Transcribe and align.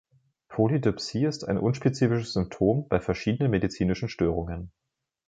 Polydipsie 0.47 1.25
ist 1.25 1.47
ein 1.47 1.59
unspezifisches 1.59 2.33
Symptom 2.33 2.87
bei 2.87 2.99
verschiedenen 2.99 3.51
medizinischen 3.51 4.09
Störungen. 4.09 4.71